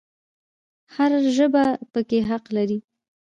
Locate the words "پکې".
1.93-2.19